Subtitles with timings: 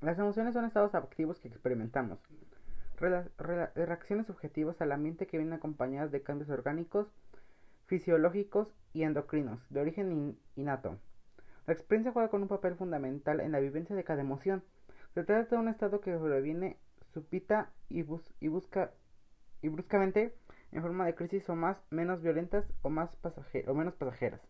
[0.00, 2.18] Las emociones son estados afectivos que experimentamos,
[2.96, 7.08] reacciones subjetivas al ambiente que vienen acompañadas de cambios orgánicos,
[7.84, 10.96] fisiológicos y endocrinos, de origen innato.
[11.66, 14.62] La experiencia juega con un papel fundamental en la vivencia de cada emoción.
[15.12, 16.78] Se trata de un estado que sobreviene
[17.12, 18.00] súbita y,
[18.40, 18.92] y, busca
[19.60, 20.34] y bruscamente
[20.72, 23.10] en forma de crisis o más menos violentas o más
[23.66, 24.40] o menos pasajeras.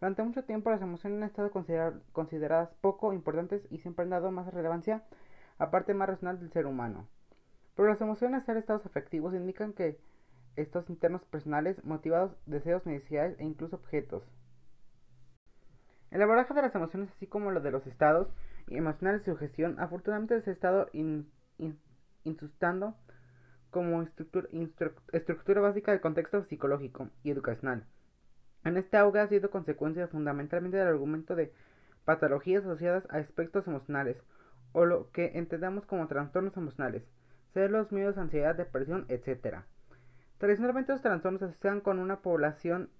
[0.00, 1.50] Durante mucho tiempo las emociones han estado
[2.12, 5.02] consideradas poco importantes y siempre han dado más relevancia
[5.58, 7.08] a parte más racional del ser humano.
[7.74, 9.98] Pero las emociones ser estados afectivos indican que
[10.56, 14.22] estos internos personales, motivados, deseos, necesidades e incluso objetos.
[16.10, 18.28] El abordaje de las emociones, así como lo de los estados
[18.68, 20.88] emocionales de sugestión, afortunadamente se ha estado
[22.24, 22.94] insustando
[23.70, 27.84] como estructura básica del contexto psicológico y educacional.
[28.68, 31.54] En este auge ha sido consecuencia fundamentalmente del argumento de
[32.04, 34.22] patologías asociadas a aspectos emocionales,
[34.72, 37.02] o lo que entendamos como trastornos emocionales,
[37.54, 39.60] celos, miedos, ansiedad, depresión, etc.
[40.36, 42.90] Tradicionalmente los trastornos se asocian con una población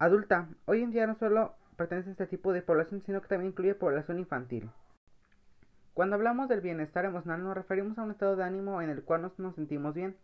[0.00, 0.48] adulta.
[0.64, 3.76] Hoy en día no solo pertenece a este tipo de población, sino que también incluye
[3.76, 4.72] población infantil.
[5.94, 9.22] Cuando hablamos del bienestar emocional nos referimos a un estado de ánimo en el cual
[9.22, 10.16] nos, nos sentimos bien,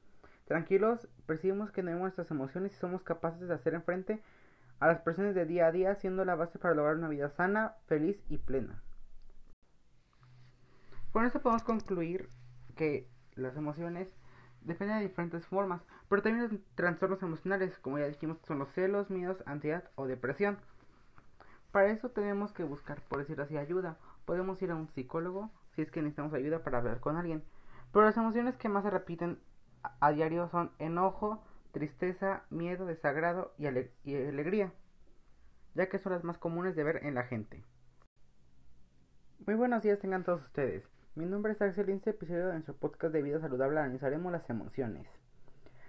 [0.47, 4.21] tranquilos, percibimos que tenemos nuestras emociones y somos capaces de hacer frente
[4.81, 7.77] a las presiones de día a día, siendo la base para lograr una vida sana,
[7.87, 8.83] feliz y plena.
[11.13, 12.29] Con esto podemos concluir
[12.77, 14.09] que las emociones
[14.61, 19.11] dependen de diferentes formas, pero también de trastornos emocionales, como ya dijimos, son los celos,
[19.11, 20.59] miedos, ansiedad o depresión.
[21.73, 23.97] Para eso tenemos que buscar, por decir así, ayuda.
[24.25, 27.45] Podemos ir a un psicólogo si es que necesitamos ayuda para hablar con alguien.
[27.93, 29.39] Pero las emociones que más se repiten
[30.01, 31.45] a diario son enojo,
[31.77, 34.73] tristeza, miedo, desagrado y, alegría,
[35.75, 37.63] ya que son las más comunes de ver en la gente.
[39.45, 40.89] Muy buenos días tengan todos ustedes.
[41.17, 44.33] Mi nombre es Axel y en este episodio de nuestro podcast de vida saludable analizaremos
[44.33, 45.07] las emociones.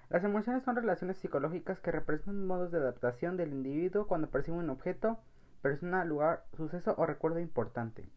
[0.10, 4.70] Las emociones son relaciones psicológicas que representan modos de adaptación del individuo cuando percibe un
[4.70, 5.22] objeto,
[5.62, 8.10] persona, lugar, suceso o recuerdo importante.